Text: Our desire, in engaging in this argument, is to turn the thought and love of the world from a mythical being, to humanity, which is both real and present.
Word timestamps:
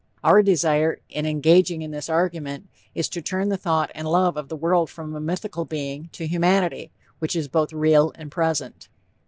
Our 0.23 0.41
desire, 0.41 0.99
in 1.11 1.27
engaging 1.27 1.83
in 1.83 1.91
this 1.91 2.09
argument, 2.09 2.67
is 2.95 3.07
to 3.09 3.21
turn 3.21 3.49
the 3.49 3.55
thought 3.55 3.91
and 3.93 4.07
love 4.07 4.35
of 4.35 4.49
the 4.49 4.55
world 4.55 4.89
from 4.89 5.13
a 5.15 5.19
mythical 5.21 5.63
being, 5.63 6.09
to 6.13 6.25
humanity, 6.25 6.89
which 7.19 7.35
is 7.35 7.47
both 7.47 7.71
real 7.71 8.11
and 8.15 8.31
present. 8.31 8.87